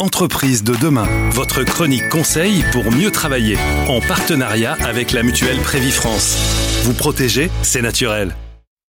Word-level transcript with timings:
Entreprise 0.00 0.64
de 0.64 0.74
demain, 0.76 1.06
votre 1.28 1.62
chronique 1.62 2.08
conseil 2.08 2.64
pour 2.72 2.90
mieux 2.90 3.10
travailler, 3.10 3.58
en 3.86 4.00
partenariat 4.00 4.72
avec 4.82 5.12
la 5.12 5.22
mutuelle 5.22 5.58
Prévifrance. 5.58 6.82
Vous 6.84 6.94
protéger, 6.94 7.50
c'est 7.62 7.82
naturel. 7.82 8.34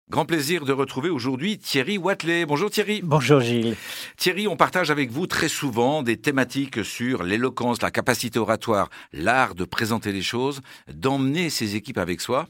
Grand 0.09 0.27
plaisir 0.27 0.65
de 0.65 0.73
retrouver 0.73 1.11
aujourd'hui 1.11 1.59
Thierry 1.59 1.99
Watley. 1.99 2.47
Bonjour 2.47 2.71
Thierry. 2.71 3.01
Bonjour 3.03 3.41
Gilles. 3.41 3.75
Thierry, 4.17 4.47
on 4.47 4.57
partage 4.57 4.93
avec 4.93 5.11
vous 5.11 5.27
très 5.27 5.49
souvent 5.49 6.05
des 6.05 6.19
thématiques 6.19 6.85
sur 6.85 7.25
l'éloquence, 7.25 7.83
la 7.83 7.91
capacité 7.91 8.39
oratoire, 8.39 8.89
l'art 9.13 9.57
de 9.57 9.65
présenter 9.65 10.13
les 10.13 10.23
choses, 10.23 10.61
d'emmener 10.87 11.51
ses 11.51 11.75
équipes 11.75 11.99
avec 11.99 12.21
soi. 12.21 12.47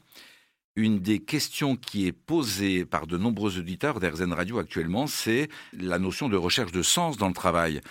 Une 0.75 1.01
des 1.01 1.19
questions 1.19 1.77
qui 1.77 2.07
est 2.07 2.13
posée 2.13 2.87
par 2.87 3.07
de 3.07 3.19
nombreux 3.19 3.59
auditeurs 3.59 4.01
d'RZN 4.01 4.33
Radio 4.33 4.59
actuellement, 4.59 5.07
c'est 5.07 5.49
la 5.75 5.99
notion 5.99 6.31
de 6.31 6.37
recherche 6.37 6.73
de 6.73 6.81
sens 6.81 7.19
dans 7.19 7.29
le 7.29 7.35
travail. 7.35 7.83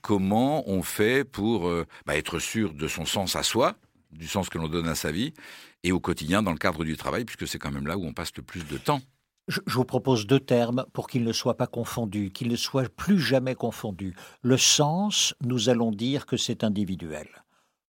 Comment 0.00 0.66
on 0.66 0.82
fait 0.82 1.24
pour 1.24 1.68
euh, 1.68 1.86
bah, 2.06 2.16
être 2.16 2.38
sûr 2.38 2.72
de 2.72 2.88
son 2.88 3.04
sens 3.04 3.36
à 3.36 3.42
soi, 3.42 3.76
du 4.10 4.26
sens 4.26 4.48
que 4.48 4.56
l'on 4.56 4.68
donne 4.68 4.88
à 4.88 4.94
sa 4.94 5.12
vie, 5.12 5.34
et 5.82 5.92
au 5.92 6.00
quotidien 6.00 6.42
dans 6.42 6.52
le 6.52 6.58
cadre 6.58 6.82
du 6.82 6.96
travail, 6.96 7.26
puisque 7.26 7.46
c'est 7.46 7.58
quand 7.58 7.70
même 7.70 7.86
là 7.86 7.98
où 7.98 8.06
on 8.06 8.14
passe 8.14 8.32
le 8.34 8.42
plus 8.42 8.66
de 8.66 8.78
temps. 8.78 9.02
Je, 9.48 9.60
vous 9.66 9.84
propose 9.84 10.26
deux 10.26 10.40
termes 10.40 10.86
pour 10.94 11.08
qu'ils 11.08 11.24
ne 11.24 11.32
soient 11.32 11.58
pas 11.58 11.66
confondus, 11.66 12.30
qu'ils 12.30 12.48
ne 12.48 12.56
soient 12.56 12.88
plus 12.88 13.18
jamais 13.18 13.54
confondus. 13.54 14.14
Le 14.40 14.56
sens, 14.56 15.34
nous 15.42 15.68
allons 15.68 15.90
dire 15.90 16.24
que 16.24 16.38
c'est 16.38 16.64
individuel. 16.64 17.28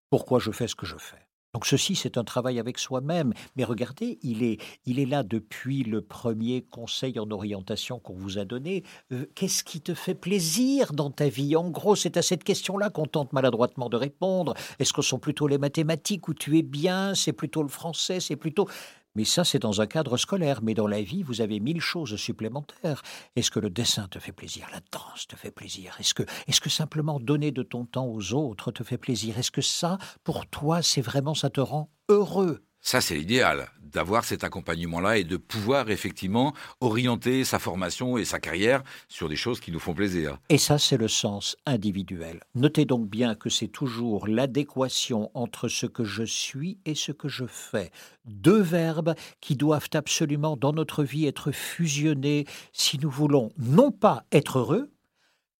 Pourquoi 0.09 0.39
je 0.39 0.51
fais 0.51 0.67
ce 0.67 0.75
que 0.75 0.85
je 0.85 0.97
fais? 0.97 1.30
Donc 1.53 1.65
ceci, 1.65 1.95
c'est 1.95 2.17
un 2.17 2.23
travail 2.23 2.59
avec 2.59 2.77
soi-même. 2.79 3.33
Mais 3.55 3.63
regardez, 3.65 4.19
il 4.21 4.41
est, 4.41 4.61
il 4.85 4.99
est 4.99 5.05
là 5.05 5.23
depuis 5.23 5.83
le 5.83 6.01
premier 6.01 6.61
conseil 6.61 7.19
en 7.19 7.29
orientation 7.29 7.99
qu'on 7.99 8.13
vous 8.13 8.37
a 8.37 8.45
donné. 8.45 8.83
Euh, 9.11 9.25
qu'est-ce 9.35 9.63
qui 9.63 9.81
te 9.81 9.93
fait 9.93 10.15
plaisir 10.15 10.93
dans 10.93 11.11
ta 11.11 11.27
vie? 11.27 11.57
En 11.57 11.69
gros, 11.69 11.95
c'est 11.95 12.15
à 12.15 12.21
cette 12.21 12.45
question-là 12.45 12.89
qu'on 12.89 13.05
tente 13.05 13.33
maladroitement 13.33 13.89
de 13.89 13.97
répondre. 13.97 14.53
Est-ce 14.79 14.93
que 14.93 15.01
ce 15.01 15.09
sont 15.09 15.19
plutôt 15.19 15.47
les 15.47 15.57
mathématiques 15.57 16.29
où 16.29 16.33
tu 16.33 16.57
es 16.57 16.61
bien? 16.61 17.15
C'est 17.15 17.33
plutôt 17.33 17.63
le 17.63 17.69
français? 17.69 18.19
C'est 18.19 18.37
plutôt... 18.37 18.67
Mais 19.15 19.25
ça, 19.25 19.43
c'est 19.43 19.59
dans 19.59 19.81
un 19.81 19.87
cadre 19.87 20.17
scolaire. 20.17 20.61
Mais 20.61 20.73
dans 20.73 20.87
la 20.87 21.01
vie, 21.01 21.23
vous 21.23 21.41
avez 21.41 21.59
mille 21.59 21.81
choses 21.81 22.15
supplémentaires. 22.15 23.01
Est-ce 23.35 23.51
que 23.51 23.59
le 23.59 23.69
dessin 23.69 24.07
te 24.07 24.19
fait 24.19 24.31
plaisir? 24.31 24.67
La 24.71 24.79
danse 24.91 25.27
te 25.27 25.35
fait 25.35 25.51
plaisir? 25.51 25.95
Est-ce 25.99 26.13
que, 26.13 26.23
est 26.47 26.59
que 26.59 26.69
simplement 26.69 27.19
donner 27.19 27.51
de 27.51 27.63
ton 27.63 27.85
temps 27.85 28.07
aux 28.07 28.33
autres 28.33 28.71
te 28.71 28.83
fait 28.83 28.97
plaisir? 28.97 29.37
Est-ce 29.37 29.51
que 29.51 29.61
ça, 29.61 29.97
pour 30.23 30.45
toi, 30.47 30.81
c'est 30.81 31.01
vraiment, 31.01 31.33
ça 31.33 31.49
te 31.49 31.61
rend 31.61 31.91
heureux? 32.09 32.63
Ça, 32.79 33.01
c'est 33.01 33.15
l'idéal, 33.15 33.69
d'avoir 33.91 34.25
cet 34.25 34.43
accompagnement-là 34.43 35.17
et 35.17 35.23
de 35.23 35.37
pouvoir 35.37 35.89
effectivement 35.89 36.53
orienter 36.79 37.43
sa 37.43 37.59
formation 37.59 38.17
et 38.17 38.25
sa 38.25 38.39
carrière 38.39 38.83
sur 39.07 39.29
des 39.29 39.35
choses 39.35 39.59
qui 39.59 39.71
nous 39.71 39.79
font 39.79 39.93
plaisir. 39.93 40.37
Et 40.49 40.57
ça, 40.57 40.77
c'est 40.77 40.97
le 40.97 41.07
sens 41.07 41.55
individuel. 41.65 42.39
Notez 42.55 42.85
donc 42.85 43.07
bien 43.07 43.35
que 43.35 43.49
c'est 43.49 43.67
toujours 43.67 44.27
l'adéquation 44.27 45.31
entre 45.33 45.67
ce 45.67 45.85
que 45.85 46.03
je 46.03 46.23
suis 46.23 46.77
et 46.85 46.95
ce 46.95 47.11
que 47.11 47.27
je 47.27 47.45
fais. 47.45 47.91
Deux 48.25 48.61
verbes 48.61 49.15
qui 49.39 49.55
doivent 49.55 49.89
absolument 49.93 50.57
dans 50.57 50.73
notre 50.73 51.03
vie 51.03 51.25
être 51.25 51.51
fusionnés 51.51 52.45
si 52.73 52.99
nous 52.99 53.09
voulons 53.09 53.51
non 53.57 53.91
pas 53.91 54.25
être 54.31 54.59
heureux, 54.59 54.91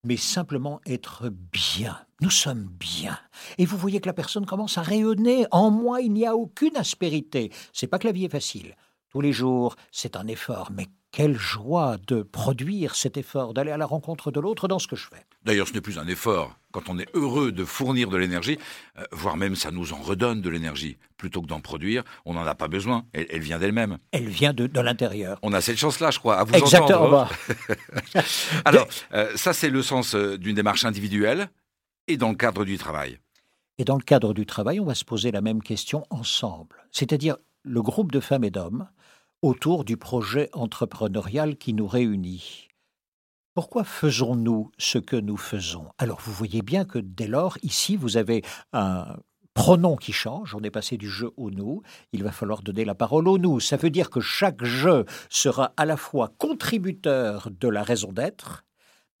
mais 0.04 0.16
simplement 0.16 0.80
être 0.84 1.28
bien. 1.28 1.98
Nous 2.20 2.30
sommes 2.30 2.64
bien. 2.64 3.18
Et 3.58 3.66
vous 3.66 3.76
voyez 3.76 4.00
que 4.00 4.08
la 4.08 4.12
personne 4.12 4.46
commence 4.46 4.78
à 4.78 4.82
rayonner. 4.82 5.46
En 5.50 5.70
moi, 5.70 6.00
il 6.00 6.12
n'y 6.12 6.26
a 6.26 6.36
aucune 6.36 6.76
aspérité. 6.76 7.52
C'est 7.72 7.86
pas 7.86 7.98
que 7.98 8.06
la 8.06 8.12
vie 8.12 8.24
est 8.24 8.30
facile. 8.30 8.76
Tous 9.10 9.20
les 9.20 9.32
jours, 9.32 9.76
c'est 9.92 10.16
un 10.16 10.26
effort, 10.26 10.70
mais 10.72 10.88
quelle 11.12 11.36
joie 11.36 11.98
de 12.06 12.22
produire 12.22 12.96
cet 12.96 13.18
effort, 13.18 13.52
d'aller 13.52 13.70
à 13.70 13.76
la 13.76 13.84
rencontre 13.84 14.32
de 14.32 14.40
l'autre 14.40 14.66
dans 14.66 14.78
ce 14.78 14.88
que 14.88 14.96
je 14.96 15.06
fais. 15.06 15.24
D'ailleurs, 15.44 15.68
ce 15.68 15.74
n'est 15.74 15.82
plus 15.82 15.98
un 15.98 16.06
effort. 16.08 16.56
Quand 16.72 16.88
on 16.88 16.98
est 16.98 17.08
heureux 17.14 17.52
de 17.52 17.66
fournir 17.66 18.08
de 18.08 18.16
l'énergie, 18.16 18.58
euh, 18.98 19.04
voire 19.12 19.36
même 19.36 19.54
ça 19.54 19.70
nous 19.70 19.92
en 19.92 20.00
redonne 20.00 20.40
de 20.40 20.48
l'énergie, 20.48 20.96
plutôt 21.18 21.42
que 21.42 21.46
d'en 21.46 21.60
produire, 21.60 22.02
on 22.24 22.32
n'en 22.32 22.46
a 22.46 22.54
pas 22.54 22.66
besoin. 22.66 23.04
Elle, 23.12 23.42
vient 23.42 23.58
d'elle-même. 23.58 23.98
Elle 24.12 24.28
vient 24.28 24.54
de, 24.54 24.68
l'intérieur. 24.80 25.38
On 25.42 25.52
a 25.52 25.60
cette 25.60 25.76
chance-là, 25.76 26.10
je 26.10 26.18
crois, 26.18 26.38
à 26.38 26.44
vous 26.44 26.54
Exactement. 26.54 27.02
entendre. 27.02 27.32
Alors, 28.64 28.88
euh, 29.12 29.36
ça, 29.36 29.52
c'est 29.52 29.70
le 29.70 29.82
sens 29.82 30.14
euh, 30.14 30.38
d'une 30.38 30.56
démarche 30.56 30.86
individuelle 30.86 31.50
et 32.08 32.16
dans 32.16 32.30
le 32.30 32.36
cadre 32.36 32.64
du 32.64 32.78
travail. 32.78 33.18
Et 33.76 33.84
dans 33.84 33.96
le 33.96 34.02
cadre 34.02 34.32
du 34.32 34.46
travail, 34.46 34.80
on 34.80 34.86
va 34.86 34.94
se 34.94 35.04
poser 35.04 35.30
la 35.30 35.42
même 35.42 35.62
question 35.62 36.06
ensemble. 36.08 36.76
C'est-à-dire, 36.90 37.36
le 37.64 37.82
groupe 37.82 38.12
de 38.12 38.20
femmes 38.20 38.44
et 38.44 38.50
d'hommes 38.50 38.88
autour 39.42 39.84
du 39.84 39.96
projet 39.96 40.48
entrepreneurial 40.52 41.56
qui 41.56 41.74
nous 41.74 41.86
réunit. 41.86 42.68
Pourquoi 43.54 43.84
faisons-nous 43.84 44.70
ce 44.78 44.98
que 44.98 45.16
nous 45.16 45.36
faisons? 45.36 45.90
Alors 45.98 46.20
vous 46.24 46.32
voyez 46.32 46.62
bien 46.62 46.84
que 46.84 46.98
dès 46.98 47.26
lors, 47.26 47.58
ici, 47.62 47.96
vous 47.96 48.16
avez 48.16 48.42
un 48.72 49.16
pronom 49.52 49.96
qui 49.96 50.12
change, 50.12 50.54
on 50.54 50.62
est 50.62 50.70
passé 50.70 50.96
du 50.96 51.10
jeu 51.10 51.32
au 51.36 51.50
nous, 51.50 51.82
il 52.12 52.22
va 52.22 52.32
falloir 52.32 52.62
donner 52.62 52.86
la 52.86 52.94
parole 52.94 53.28
au 53.28 53.36
nous. 53.36 53.60
Ça 53.60 53.76
veut 53.76 53.90
dire 53.90 54.08
que 54.08 54.20
chaque 54.20 54.64
jeu 54.64 55.04
sera 55.28 55.74
à 55.76 55.84
la 55.84 55.98
fois 55.98 56.32
contributeur 56.38 57.50
de 57.50 57.68
la 57.68 57.82
raison 57.82 58.12
d'être, 58.12 58.64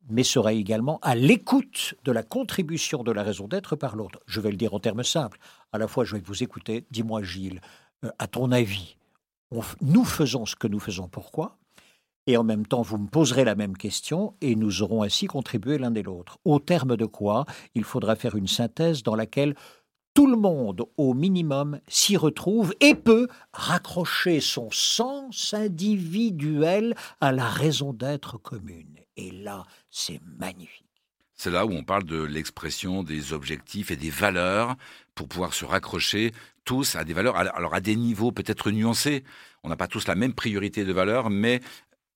mais 0.08 0.22
sera 0.22 0.52
également 0.52 0.98
à 1.02 1.14
l'écoute 1.14 1.94
de 2.04 2.12
la 2.12 2.22
contribution 2.22 3.02
de 3.02 3.12
la 3.12 3.22
raison 3.22 3.48
d'être 3.48 3.76
par 3.76 3.96
l'autre. 3.96 4.20
Je 4.26 4.40
vais 4.40 4.50
le 4.50 4.56
dire 4.56 4.72
en 4.72 4.80
termes 4.80 5.04
simples. 5.04 5.38
À 5.72 5.78
la 5.78 5.88
fois, 5.88 6.04
je 6.04 6.16
vais 6.16 6.22
vous 6.24 6.42
écouter. 6.42 6.86
Dis-moi, 6.90 7.22
Gilles, 7.22 7.60
euh, 8.04 8.10
à 8.18 8.26
ton 8.26 8.50
avis, 8.50 8.96
nous 9.80 10.04
faisons 10.04 10.46
ce 10.46 10.56
que 10.56 10.68
nous 10.68 10.80
faisons 10.80 11.08
pourquoi? 11.08 11.58
Et 12.26 12.36
en 12.36 12.44
même 12.44 12.66
temps, 12.66 12.82
vous 12.82 12.98
me 12.98 13.08
poserez 13.08 13.44
la 13.44 13.56
même 13.56 13.76
question 13.76 14.34
et 14.40 14.54
nous 14.54 14.82
aurons 14.82 15.02
ainsi 15.02 15.26
contribué 15.26 15.78
l'un 15.78 15.94
et 15.94 16.02
l'autre. 16.02 16.38
Au 16.44 16.60
terme 16.60 16.96
de 16.96 17.06
quoi, 17.06 17.46
il 17.74 17.82
faudra 17.82 18.14
faire 18.14 18.36
une 18.36 18.46
synthèse 18.46 19.02
dans 19.02 19.16
laquelle 19.16 19.54
tout 20.14 20.26
le 20.26 20.36
monde, 20.36 20.84
au 20.98 21.14
minimum, 21.14 21.80
s'y 21.88 22.16
retrouve 22.16 22.74
et 22.80 22.94
peut 22.94 23.28
raccrocher 23.52 24.40
son 24.40 24.70
sens 24.70 25.54
individuel 25.54 26.94
à 27.20 27.32
la 27.32 27.48
raison 27.48 27.92
d'être 27.92 28.36
commune. 28.38 28.98
Et 29.16 29.30
là, 29.30 29.64
c'est 29.90 30.20
magnifique. 30.38 30.84
C'est 31.34 31.50
là 31.50 31.66
où 31.66 31.72
on 31.72 31.82
parle 31.82 32.04
de 32.04 32.22
l'expression 32.22 33.02
des 33.02 33.32
objectifs 33.32 33.90
et 33.90 33.96
des 33.96 34.10
valeurs 34.10 34.76
pour 35.14 35.28
pouvoir 35.28 35.54
se 35.54 35.64
raccrocher 35.64 36.32
tous 36.64 36.96
à 36.96 37.04
des 37.04 37.12
valeurs, 37.12 37.36
alors 37.36 37.74
à 37.74 37.80
des 37.80 37.96
niveaux 37.96 38.32
peut-être 38.32 38.70
nuancés. 38.70 39.24
On 39.64 39.68
n'a 39.68 39.76
pas 39.76 39.88
tous 39.88 40.06
la 40.06 40.14
même 40.14 40.34
priorité 40.34 40.84
de 40.84 40.92
valeurs, 40.92 41.30
mais 41.30 41.60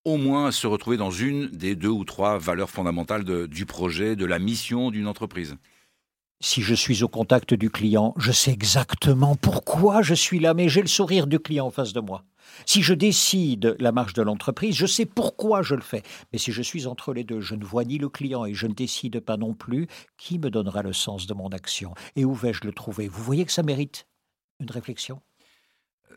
au 0.04 0.16
moins 0.16 0.52
se 0.52 0.66
retrouver 0.66 0.96
dans 0.96 1.10
une 1.10 1.48
des 1.48 1.74
deux 1.74 1.88
ou 1.88 2.04
trois 2.04 2.38
valeurs 2.38 2.70
fondamentales 2.70 3.24
du 3.24 3.66
projet, 3.66 4.16
de 4.16 4.24
la 4.24 4.38
mission 4.38 4.90
d'une 4.90 5.08
entreprise. 5.08 5.56
Si 6.40 6.60
je 6.60 6.74
suis 6.74 7.02
au 7.02 7.08
contact 7.08 7.54
du 7.54 7.70
client, 7.70 8.14
je 8.18 8.30
sais 8.30 8.52
exactement 8.52 9.36
pourquoi 9.36 10.02
je 10.02 10.14
suis 10.14 10.38
là, 10.38 10.52
mais 10.52 10.68
j'ai 10.68 10.82
le 10.82 10.86
sourire 10.86 11.26
du 11.26 11.40
client 11.40 11.66
en 11.66 11.70
face 11.70 11.92
de 11.94 12.00
moi. 12.00 12.24
Si 12.66 12.82
je 12.82 12.94
décide 12.94 13.74
la 13.80 13.90
marche 13.90 14.12
de 14.12 14.22
l'entreprise, 14.22 14.76
je 14.76 14.86
sais 14.86 15.06
pourquoi 15.06 15.62
je 15.62 15.74
le 15.74 15.80
fais. 15.80 16.02
Mais 16.32 16.38
si 16.38 16.52
je 16.52 16.62
suis 16.62 16.86
entre 16.86 17.12
les 17.12 17.24
deux, 17.24 17.40
je 17.40 17.54
ne 17.54 17.64
vois 17.64 17.84
ni 17.84 17.98
le 17.98 18.08
client 18.08 18.44
et 18.44 18.54
je 18.54 18.66
ne 18.66 18.74
décide 18.74 19.20
pas 19.20 19.36
non 19.36 19.54
plus, 19.54 19.88
qui 20.18 20.38
me 20.38 20.50
donnera 20.50 20.82
le 20.82 20.92
sens 20.92 21.26
de 21.26 21.34
mon 21.34 21.48
action 21.48 21.94
Et 22.16 22.24
où 22.24 22.34
vais-je 22.34 22.64
le 22.64 22.72
trouver? 22.72 23.08
Vous 23.08 23.22
voyez 23.22 23.44
que 23.44 23.52
ça 23.52 23.62
mérite 23.62 24.06
une 24.61 24.71
réflexion? 24.71 25.21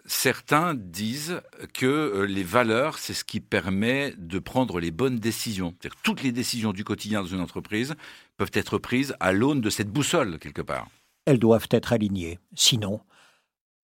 Certains 0.05 0.75
disent 0.75 1.41
que 1.73 1.85
euh, 1.85 2.23
les 2.25 2.43
valeurs, 2.43 2.97
c'est 2.97 3.13
ce 3.13 3.23
qui 3.23 3.39
permet 3.39 4.13
de 4.17 4.39
prendre 4.39 4.79
les 4.79 4.91
bonnes 4.91 5.19
décisions. 5.19 5.75
Toutes 6.03 6.23
les 6.23 6.31
décisions 6.31 6.73
du 6.73 6.83
quotidien 6.83 7.21
dans 7.21 7.27
une 7.27 7.41
entreprise 7.41 7.95
peuvent 8.37 8.51
être 8.53 8.77
prises 8.77 9.15
à 9.19 9.31
l'aune 9.31 9.61
de 9.61 9.69
cette 9.69 9.89
boussole, 9.89 10.39
quelque 10.39 10.61
part. 10.61 10.87
Elles 11.25 11.39
doivent 11.39 11.67
être 11.71 11.93
alignées. 11.93 12.39
Sinon, 12.55 13.01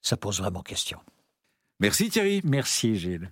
ça 0.02 0.18
pose 0.18 0.40
vraiment 0.40 0.62
question. 0.62 1.00
Merci 1.80 2.10
Thierry. 2.10 2.42
Merci 2.44 2.96
Gilles. 2.96 3.32